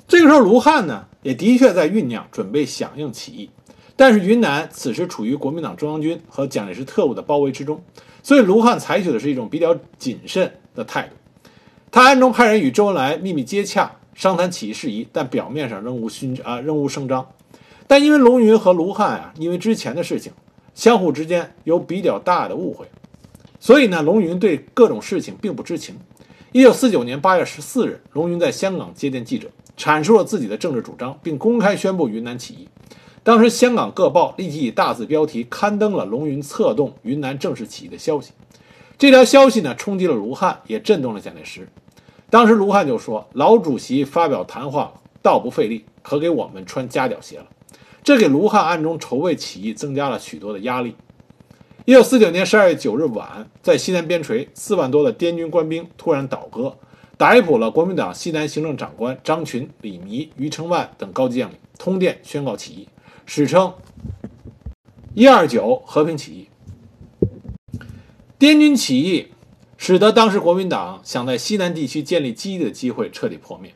[0.07, 3.51] 这个时候，卢汉呢也的确在酝酿准备响应起义，
[3.95, 7.83] 但是云南此时处于国民党中央军和蒋介石特务的包围之中。
[8.23, 11.15] 所以，卢汉采取的是一种比较谨慎的态度。
[11.89, 17.27] 他暗中派人与周恩来秘密接洽，商谈起义事宜，但表面上仍无勋啊，仍无声张。
[17.87, 20.31] 但因为龙云和卢汉啊，因为之前的事情，
[20.73, 22.85] 相互之间有比较大的误会，
[23.59, 25.95] 所以呢，龙云对各种事情并不知情。
[26.53, 32.69] 一九四九年八月十四日，龙云在香港接见记者，阐述了自己的政治主张，并公开宣布云南起义。
[33.23, 38.31] 当时，香港各报立即以大字标题刊登了龙云策动云南正式起义的消息。
[38.97, 41.67] 这条消息呢，冲击了卢汉，也震动了蒋介石。
[42.31, 47.45] 当时，卢汉就说：“老主席发表谈话，倒不费力，可给我们穿夹脚鞋了。”
[48.03, 50.95] 这给卢汉暗中筹备起义增加了许多的压力。
[51.85, 56.75] 一九四九年十二月九日晚，在西南边陲，四万多的滇军官兵突然倒戈，
[57.17, 62.87] 逮捕了国民党西南行政长官张群、李弥、余承万等高级将领，通电宣告起义。
[63.25, 63.73] 史称
[65.13, 66.47] “一二九和平起义”。
[68.37, 69.27] 滇军起义
[69.77, 73.73] 使得当时国民党想在西南地区建立基地的机会彻底破灭。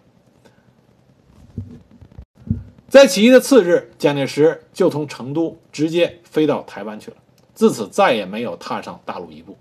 [2.87, 7.17] 在起义的次日，蒋介石就从成都直接飞到台湾去了，
[7.53, 9.57] 自此再也没有踏上大陆一步。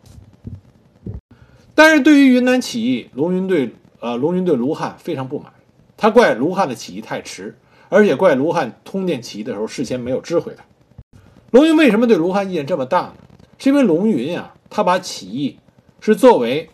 [1.74, 5.52] 但是对于云南起义，龙云对呃龙云对卢汉非常不满，
[5.96, 7.58] 他怪卢汉的起义太迟。
[7.88, 10.64] 而且怪卢汉通电起义的时候事先没有知会他。
[11.50, 13.14] 龙云为什么对卢汉意见这么大呢？
[13.58, 15.58] 是因为龙云啊，他把起义
[16.00, 16.68] 是作为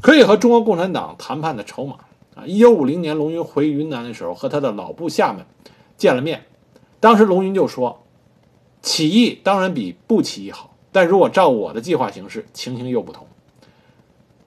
[0.00, 1.96] 可以和中国共产党谈判的筹码
[2.34, 2.46] 啊。
[2.46, 5.44] 一九五零年，龙云回云南的时候，和他的老部下们
[5.96, 6.44] 见了面。
[7.00, 8.04] 当时龙云就说
[8.80, 13.26] ：“起义当然比不起义好，但如果照我的计划行事，情形又不同。”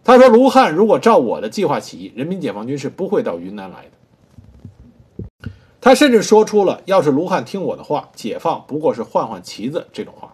[0.03, 3.91] 他说：“卢汉如果照我的计划起义，人民解放军是不会到云南来的。”
[5.87, 10.33] 他甚至说出了“要是卢汉听我的话，解放不过是换换旗子”这种话，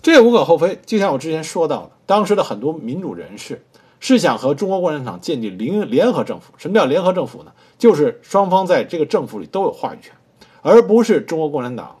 [0.00, 0.80] 这也无可厚非。
[0.86, 3.62] 就像我之前说到的，当时的很多民主人士
[4.00, 6.54] 是想和中国共产党建立联联合政府。
[6.56, 7.52] 什么叫联合政府呢？
[7.76, 10.14] 就是双方在这个政府里都有话语权，
[10.62, 11.98] 而不是中国共产党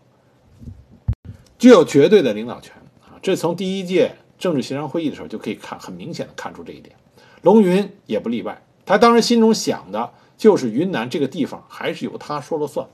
[1.58, 3.20] 具有绝对的领导权啊！
[3.20, 6.96] 这从第一届政治协商会议的时候就可以看，很明显的看出这一点。
[7.42, 10.12] 龙云也不例外，他当时心中想的。
[10.44, 12.86] 就是云南这个地方还是由他说了算。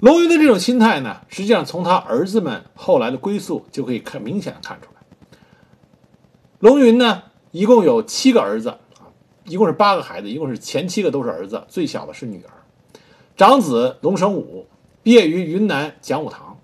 [0.00, 5.38] 龙云的这种心态呢，实际上从他儿子们后来的归宿就可以看明显的看出来。
[6.58, 7.22] 龙云呢，
[7.52, 12.50] 一共有七个儿子啊，一共是八个孩子，一共是前七个都是儿子，最小的是女儿。
[13.36, 14.66] 长子龙生武
[15.04, 16.58] 毕业于云南讲武堂。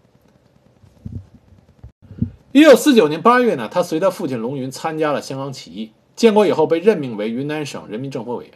[2.50, 8.54] 一九四九年八月呢，他随他父亲龙云参加了香港起义，建国以后被任命为云南省人民政府委员。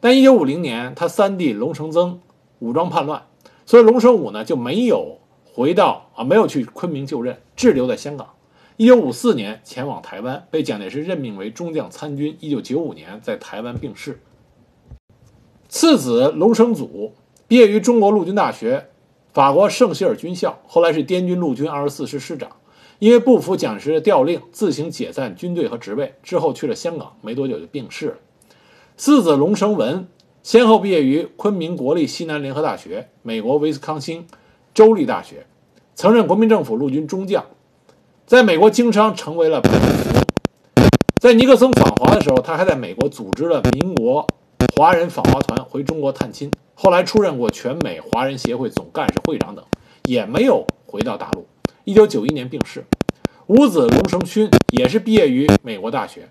[0.00, 2.20] 但一九五零年，他三弟龙承增
[2.58, 3.26] 武装叛乱，
[3.66, 5.18] 所以龙生武呢就没有
[5.52, 8.30] 回到啊，没有去昆明就任，滞留在香港。
[8.78, 12.34] 一九五四年前往台湾，被蒋介石任命为中将参军。
[12.40, 14.18] 一九九五年在台湾病逝。
[15.68, 17.12] 次子龙生祖
[17.46, 18.86] 毕业于中国陆军大学、
[19.34, 22.50] 法国圣希尔军校，后来是滇军陆军二十四师师长。
[22.98, 28.14] 因为不服蒋介石的调令，自行解散军队和职位，之后去了香港，没多久就病逝了。
[29.02, 30.08] 四子龙生文
[30.42, 34.26] 先后毕业于昆明国立西南联合大学、美国威斯康星
[34.74, 35.46] 州立大学，
[35.94, 37.46] 曾任国民政府陆军中将，
[38.26, 40.20] 在美国经商成为了富翁。
[41.18, 44.26] 在尼克松访华的时候，他还在美国组织了民国
[44.76, 49.64] 华人访华团回中国探亲，后来出任过全美华人协会总干事、会长等，
[50.04, 51.46] 也没有回到大陆。
[51.84, 52.84] 一九九一年病逝。
[53.46, 56.28] 五子龙生勋也是毕业于美国大学。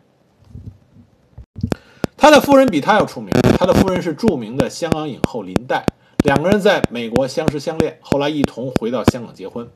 [2.21, 5.85] 他的夫人比他要出名，他的夫人是著名的香港影后林黛。
[6.25, 9.69] 两个人在美国相识相恋，后来一同回到香港结婚。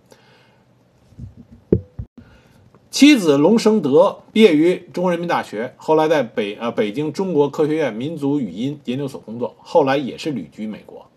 [2.92, 11.08] 妻子龙生德毕业于中国人民大学，后来在北呃北京中国科学院民族语音研究所工作，后来也是旅居美国。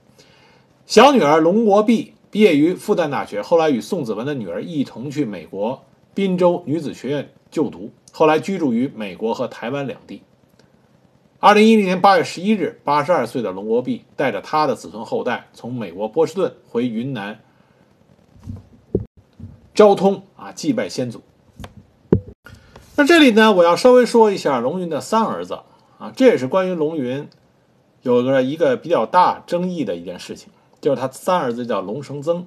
[0.86, 5.82] 小女儿龙国碧毕业于复旦大学，后来与宋子文的女儿一同去美国
[6.14, 10.22] 宾州女子学院就读，后来居住于美国和台湾两地。
[11.38, 17.40] 二零一零年八月十一日，八十二岁的龙国碧带着他的子孙后代从美国波士顿回云南
[19.74, 21.20] 昭通啊祭拜先祖。
[22.96, 25.60] 那这里呢，我要稍微说一下龙云的三儿子
[25.98, 27.28] 啊，这也是关于龙云
[28.00, 30.48] 有个一个比较大争议的一件事情，
[30.80, 32.46] 就是他三儿子叫龙生曾。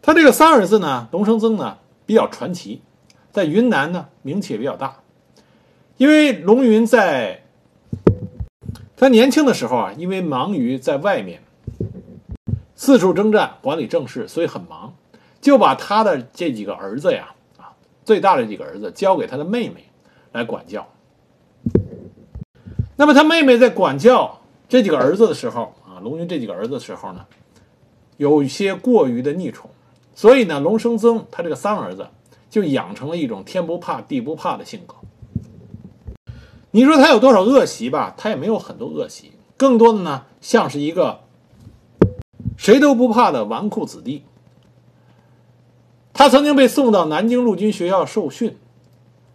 [0.00, 2.80] 他这个三儿子呢，龙生曾呢比较传奇，
[3.30, 5.01] 在云南呢名气也比较大，
[6.02, 7.44] 因为龙云在
[8.96, 11.40] 他年轻的时候啊，因为忙于在外面
[12.74, 14.94] 四处征战管理政事，所以很忙，
[15.40, 17.32] 就把他的这几个儿子呀。
[17.56, 17.70] 啊
[18.04, 19.84] 最大的几个儿子交给他的妹妹
[20.32, 20.88] 来管教。
[22.96, 27.24] 那么他妹妹在管教这几个儿子的时候啊，龙云这几个儿子的时候呢，
[28.16, 29.70] 有些过于的溺宠，
[30.16, 32.08] 所以呢，龙生曾他这个三儿子
[32.50, 34.96] 就养成了一种天不怕地不怕的性格。
[36.74, 38.14] 你说他有多少恶习吧？
[38.16, 41.20] 他也没有很多恶习，更多的呢，像是一个
[42.56, 44.24] 谁都不怕的纨绔子弟。
[46.14, 48.56] 他曾经被送到南京陆军学校受训，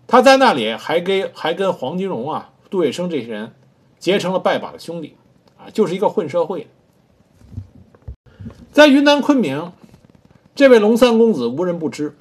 [0.08, 3.54] 他在那里还跟还跟黄金荣啊、杜月笙这些人
[4.00, 5.16] 结成了拜把的兄弟，
[5.58, 6.68] 啊，就是一个混社会。
[8.72, 9.72] 在云南昆明，
[10.56, 12.16] 这位龙三公子无人不知，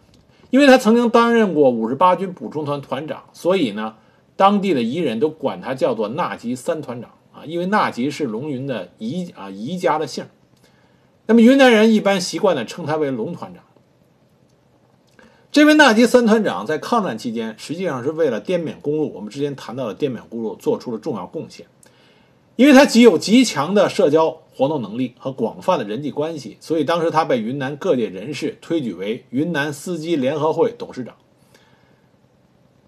[0.51, 3.95] 因为他曾经担任过五十八军补充团团长，所以呢，
[4.37, 10.27] 当地的彝人都管他叫做纳吉三团长啊，因为纳吉是龙云的彝啊彝家的姓。
[11.27, 13.65] 那么云南人一般习惯的称他为龙团长。
[15.51, 21.67] 这位纳吉三团长在抗战期间，实际上是为了滇缅公路，我们之前谈到的滇缅公路做出了重要贡献。
[22.57, 31.15] 因为他极有极强的社交活动能力和广泛的人际关系，所以当时他被云南各界人士推举为云南司机联合会董事长。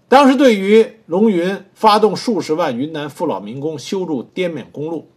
[0.09, 5.07] 当时对于龙云发动数十万云南父老民工修筑滇缅公路，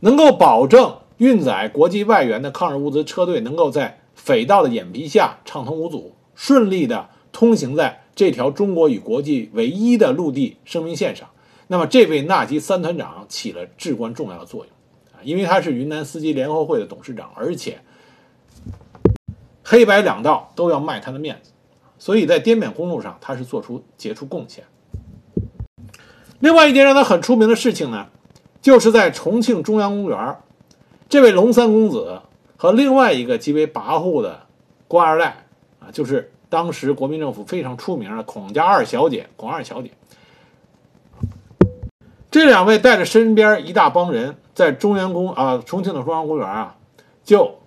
[0.00, 3.98] 能够保证运载国际外援的抗日物资车队能够在。
[4.18, 11.30] 匪盗的眼皮下畅通无阻，顺利的通行在这条中国与国际唯一的陆地生命线上。
[11.68, 14.74] 那么，这位纳吉三团长起了至关重要的作用
[15.14, 17.78] 啊，因为他是云南司机联合会的董事长，而且
[19.62, 21.52] 黑白两道都要卖他的面子，
[21.98, 24.64] 所以在滇缅公路上他是做出杰出贡献。
[26.40, 28.06] 另外一件让他很出名的事情呢，
[28.62, 30.36] 就是在重庆中央公园，
[31.08, 32.22] 这位龙三公子。
[32.60, 34.40] 和另外一个极为跋扈的
[34.88, 35.46] 官二代
[35.78, 39.92] 啊，就是当时国民政府非常出名的孔家二小姐孔二小姐。
[42.32, 46.76] 这两位带着身边一大帮人，在中央公啊重庆的中央公园啊，
[47.22, 47.60] 就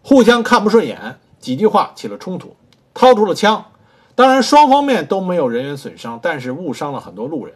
[0.00, 2.56] 互相看不顺眼，几句话起了冲突，
[2.98, 3.66] 掏出了枪。
[4.16, 7.54] 当然双方面都没有人员损伤，但是误伤了很多路人。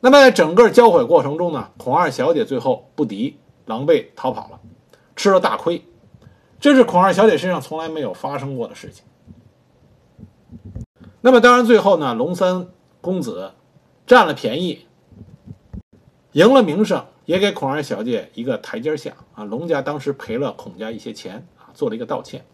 [0.00, 4.60] 那么在整个交火过程中呢，孔二小姐最后不敌，狼狈逃跑了。
[5.16, 5.86] 吃了大亏，
[6.60, 9.06] 这是孔二小姐身上从来没有发生过的事情。
[11.22, 12.68] 那么，当然最后呢，龙三
[13.00, 13.52] 公子
[14.06, 14.86] 占了便宜，
[16.32, 19.44] 赢了名声，也给孔二小姐一个台阶下啊。
[19.44, 22.44] 龙家当时赔了孔家一些钱啊，做了一个道歉。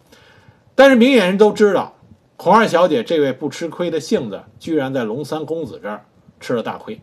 [0.79, 1.97] 但是明眼人都知道，
[2.37, 6.05] 孔二小姐这位不吃亏的性子，居然在龙三公子这儿
[6.39, 7.01] 吃了大亏。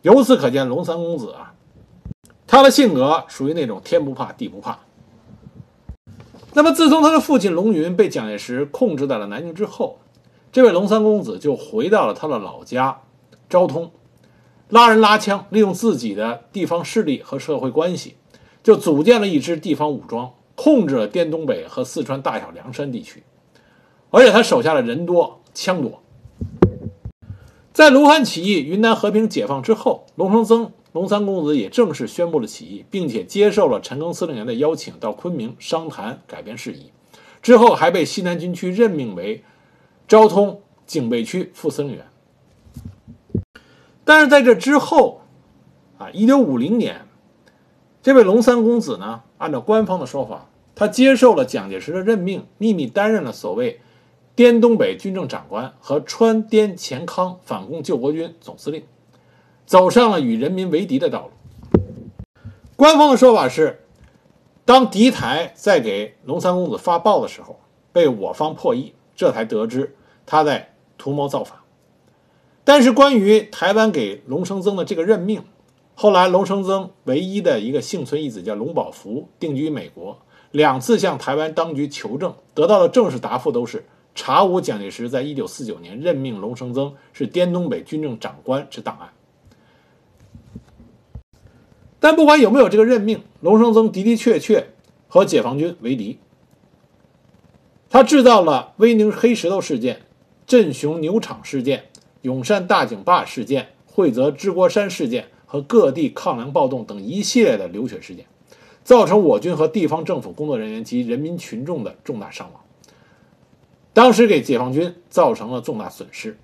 [0.00, 1.52] 由此可见，龙三公子啊。
[2.46, 4.78] 他的性格属于那种天不怕地不怕。
[6.54, 9.98] 那么，自从他的父亲龙云被蒋介石控制在了南京之后，
[10.50, 13.02] 这位龙三公子就回到了他的老家
[13.50, 13.90] 昭通，
[14.70, 18.16] 拉人拉枪，利用自己的地方势力和社会关系，
[18.62, 23.22] 就组建了一支地方武装，控制了滇东北和四川大小凉山地区。
[24.10, 26.02] 而且他手下的人多枪多。
[27.72, 30.72] 在卢汉起义、云南和平解放之后，龙生曾。
[30.92, 36.90] 龙三公子也正式宣布了起义，并且接受了陈赓司令员的邀请，到昆明商谈改编事宜。
[37.42, 39.44] 之后还被西南军区任命为
[40.08, 42.06] 昭通警备区副司令员。
[44.06, 45.20] 但是在这之后，
[45.98, 47.06] 啊，一九五零年，
[48.02, 53.80] 这位龙三公子呢，按照官方的说法，他接受了蒋介石的任命，秘密担任了所谓
[54.34, 58.84] 滇东北军政长官和川滇黔康反共救国军总司令。
[59.66, 61.30] 走上了与人民为敌的道路。
[62.76, 63.80] 官方的说法是，
[64.64, 67.58] 当敌台在给龙三公子发报的时候，
[67.92, 71.58] 被我方破译，这才得知他在图谋造反。
[72.62, 75.42] 但是关于台湾给龙生曾的这个任命，
[75.98, 80.18] 后来龙生曾唯一的一个幸存一子叫龙宝福，定居美国，
[80.50, 89.08] 两次向台湾当局求证，得到的正式答复都是查无蒋介石在一九四九年任命龙生曾是滇东北军政长官之档案。
[91.98, 94.68] 但不管有没有这个任命，龙生曾的的确确
[95.08, 96.18] 和解放军为敌。
[97.88, 100.02] 他制造了威宁黑石头事件、
[100.46, 101.86] 镇雄牛场事件。
[102.22, 108.26] 永善大井坝事件、惠泽支国山事件和各地抗粮暴动等一系列的流血事件，
[108.84, 112.60] 造成我军和地方政府工作人员及人民群众的重大伤亡。
[113.94, 116.36] 当时给解放军造成了重大损失。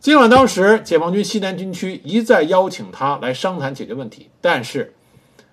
[0.00, 4.94] 尽管当时解放军西南军区一再邀请他来商谈解决问题，但是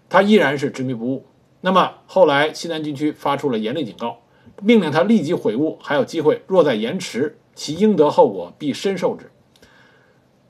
[0.10, 1.26] 他依然是执迷不悟。
[1.60, 4.20] 那么后来西南军区发出了严厉警告，
[4.62, 6.44] 命令他立即悔悟，还有机会。
[6.48, 9.30] 若再延迟，其应得后果必深受之。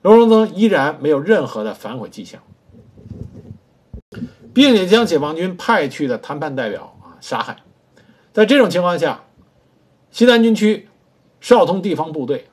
[0.02, 2.40] 龙生曾依然没有任何的反悔迹象，
[4.54, 7.56] 并且将解放军派去的谈判代表啊杀害。
[8.32, 9.24] 在这种情况下，
[10.10, 10.88] 西南军区
[11.40, 12.46] 少通地方部队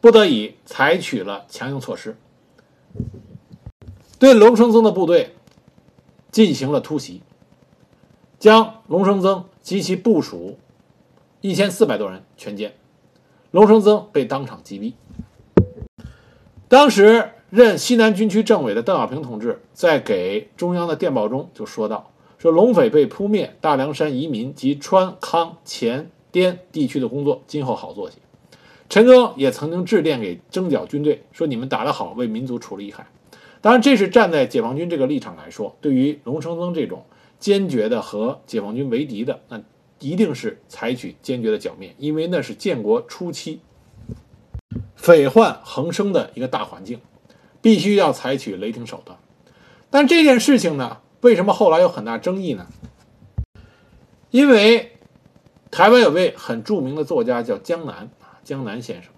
[0.00, 2.16] 不得已采取了强硬措施，
[4.18, 5.36] 对龙生曾的部队
[6.30, 7.22] 进行了突袭，
[8.38, 10.58] 将龙生曾及其部属
[11.42, 12.72] 一千四百多人全歼。
[13.50, 14.94] 龙生曾被当场击毙。
[16.72, 28.16] 当时任西南军区政委的邓小平同志在给中央的电报中就说道：“说龙匪被扑灭，大凉山移民及川康黔滇地区的工作今后好做些。”
[28.88, 33.06] 陈赓也曾经致电给征剿军队说：“你们打得好，为民族除了一害。”
[33.60, 37.04] 当然，这是站在解放军这个立场来说，对于龙承曾这种
[37.38, 39.60] 坚决的和解放军为敌的那。
[40.00, 43.60] 一定是采取坚决的剿灭，因为那是建国初期
[44.96, 47.00] 匪患横生的一个大环境，
[47.60, 49.18] 必须要采取雷霆手段。
[49.90, 52.66] 但这件事情呢，为什么后来有很大争议呢？
[54.30, 54.96] 因为
[55.70, 59.12] 台湾有位很著名的作家叫江南啊，江南先生。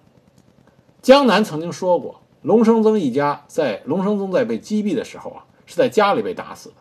[1.02, 6.74] 江南曾经说过，龙生曾一家在龙生曾在被击毙的时候啊，是在家里被打死的。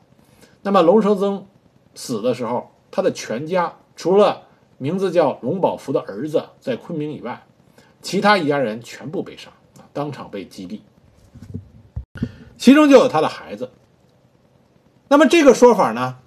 [0.62, 1.46] 那么龙生曾
[1.94, 3.76] 死的时候，他的全家。
[3.96, 4.48] 除了
[4.80, 7.46] 名字叫龙宝福的儿子在昆明以外，
[8.04, 9.50] 其他一家人全部被杀，
[9.92, 10.82] 当场被击毙，
[12.58, 13.72] 其中就有他的孩子。
[15.08, 16.18] 那么这个说法呢，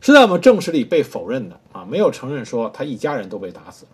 [0.00, 3.92] 是在我们正史里被否认的啊，没有承认说他一家人都被打死了。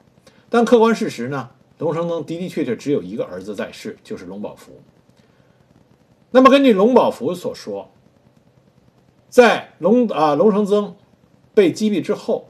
[0.49, 4.81] 但客观事实呢，龙生曾的的确确只有一个儿子在世，就是龙宝福。
[6.33, 7.91] 那么根据龙宝福所说，
[9.29, 10.97] 在龙啊龙生曾。
[11.53, 12.50] 被击毙之后，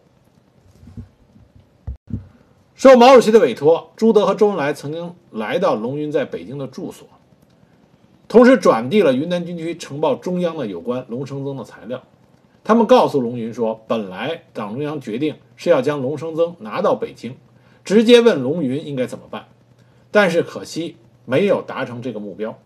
[2.80, 7.06] 受毛主席的委托，朱德和周恩来曾经来到龙云在北京的住所，
[8.26, 12.02] 同时转递了云南军区呈报中央的有关龙生曾的材料。
[12.64, 17.36] 他们告诉龙云说，本来党中央决定是要将龙生曾拿到北京，
[17.84, 19.48] 直接问龙云应该怎么办，
[20.10, 22.58] 但是可惜没有达成这个目标，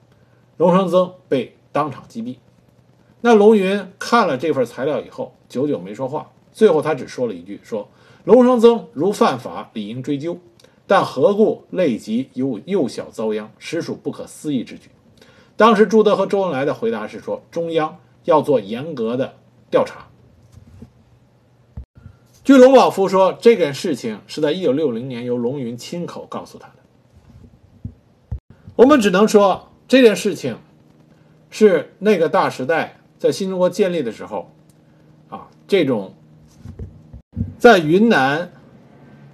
[0.59, 2.37] 龙生曾被当场击毙。
[3.21, 6.31] 那龙云看了这份材料以后，久久没说话。
[6.53, 7.89] 最后，他只说了一句：“说
[8.25, 10.39] 龙生曾如犯法，理应追究，
[10.87, 14.91] 但何故累及幼幼小遭殃，实属不可思议之举。”
[15.57, 19.35] 当时朱德和周恩来的回答是说：“中央要做严格的
[19.71, 20.09] 调查。”
[22.43, 27.91] 据龙宝夫说，这件事情是在1960年由龙云亲口告诉他的。
[28.77, 30.59] 我们只能说，这件事情
[31.51, 33.01] 是那个大时代。
[33.17, 34.53] 在新中国建立的时候，
[35.31, 36.15] 啊，这种
[37.65, 38.53] 在云南、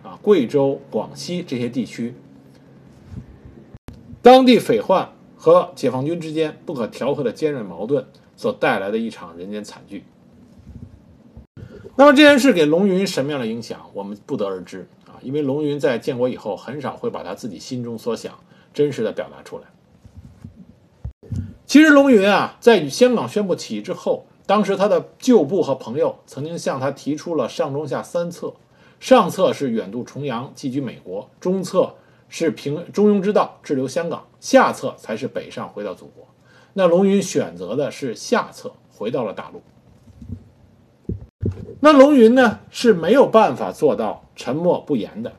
[0.04, 2.14] 啊贵州、广西这些地区，
[4.22, 8.06] 当地匪患和解放军之间不可调和的尖锐矛盾
[8.36, 10.04] 所带来的一场人间惨剧。
[11.96, 18.38] 那么这件事给龙云什么样的影响，我们不得而知啊，因为龙云在建国以后很少会把他自己心中所想
[18.72, 19.64] 真实的表达出来。
[21.66, 28.52] 其实龙云啊，在与香港宣布起义之后，当时他的旧部和朋友曾经向他提出了上中下三策：
[28.98, 31.94] 上策是远渡重洋，寄居美国；中策
[32.28, 36.26] 是平中庸之道，滞留香港；下策才是北上回到祖国。
[36.72, 39.62] 那龙云选择的是下策，回到了大陆。
[41.78, 45.32] 那龙云呢是没有办法做到沉默不言的。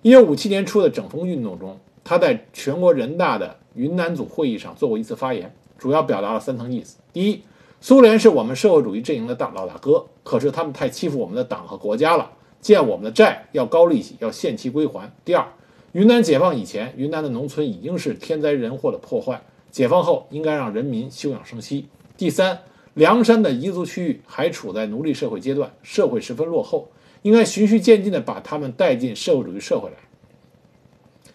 [0.00, 5.54] 一九五七年初的整风运动中，他在全国人大的云南组会议上做过一次发言。
[5.76, 7.42] 主要表达了三层意思：第一，
[7.80, 15.46] 苏联是我们社会主义阵营的大老大哥，可是他们太欺负我们的党和国家了，欠我们的债要高利息，要限期归还；第二，
[15.92, 21.84] 云南解放以前，云南的农村已经是天灾人祸的破坏，解放后应该让人民休养生息；
[22.16, 22.60] 第三，
[22.94, 26.88] 凉山的彝族区域还处在奴隶社会阶段，社会十分落后，
[27.22, 29.96] 应该循序渐进地把他们带进社会主义社会来。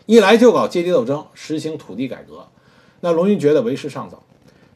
[0.08, 2.48] 一来就搞阶级斗争，实行土地改革，
[3.00, 4.24] 那龙云觉得为时尚早。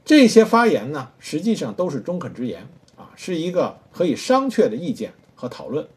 [0.06, 5.88] 这些发言呢，实际上都是中肯之言啊，是一个可以商榷的意见和讨论。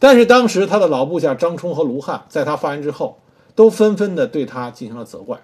[0.00, 3.20] 但是当时他的老部下张冲和卢汉在他发言之后，
[3.54, 5.40] 都纷纷的对他进行了责怪。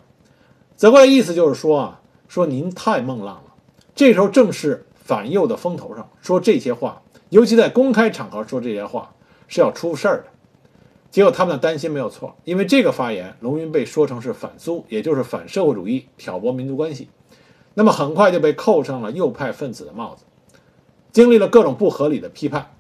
[0.75, 3.55] 责怪的意思就是说啊，说您太孟浪了。
[3.95, 9.14] 这时候正是反右的风头上，说这些话，尤其在公开场合说这些话，
[9.47, 10.25] 是要出事儿的。
[11.11, 17.09] 结果他们的担心没有错，因为这个发言，龙云被说成是反苏，也就是反社会主义，挑拨民族关系。
[17.75, 20.25] 那么很快就被扣上了右派分子的帽子，
[21.11, 22.75] 经历了各种不合理的批判。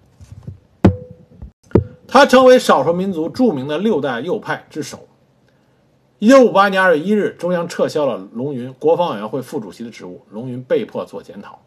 [2.06, 5.06] 他成为少数民族著名的六代右派之首。
[6.18, 11.60] 一九五八年二月一日，中央撤销了龙云国防委员会副主席的职务，龙云被迫做检讨。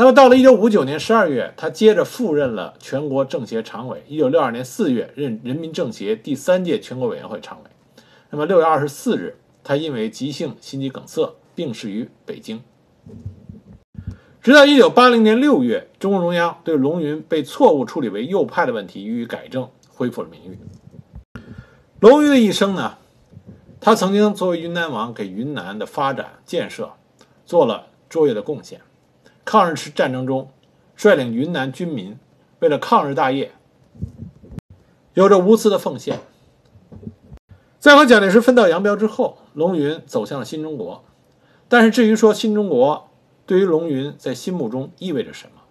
[0.00, 4.04] 那么到了一九五九年十二月，他接着赴任了全国政协常委。
[4.06, 7.70] 一九六二年四月，任人民政协第三届全国委员会常委。
[8.30, 12.62] 那么六月二十四日，他因为急性心肌梗塞病逝于北京。
[14.40, 21.40] 直到一九八零年六月，中共中央对龙云被错误处理为右派的问题予以改正，恢复了名誉。
[21.98, 22.98] 龙云的一生呢，
[23.80, 26.92] 他曾经作为云南王，给云南的发展建设
[27.44, 28.80] 做了卓越的贡献。
[29.48, 30.50] 抗日战争中，
[30.94, 32.18] 率领云南军民
[32.58, 33.52] 为了抗日大业，
[35.14, 36.20] 有着无私的奉献。
[37.78, 41.02] 在和蒋介石分道扬镳之后，龙云走向了新中国。
[41.66, 43.08] 但是，至于说新中国
[43.46, 45.62] 对于龙云在心目中意味着什么，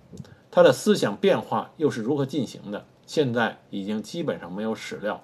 [0.50, 5.24] 他的思想变化又是如何进行的，现在已经基本上没有史料，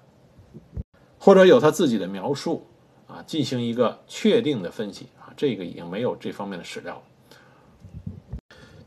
[1.17, 2.67] 或者有他自己的描述
[3.07, 7.01] 啊，进行一个确定的分析啊，这个已经没有这方面的史料了。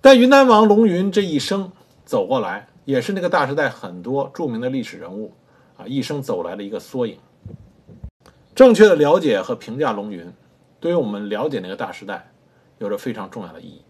[0.00, 1.72] 但云南王龙云这一生
[2.04, 5.32] 走过来，也是那个大时代很多著名的历史人物
[5.76, 7.18] 啊一生走来的一个缩影。
[8.54, 10.32] 正确的了解和评价龙云，
[10.80, 12.30] 对于我们了解那个大时代，
[12.78, 13.82] 有着非常重要的意义。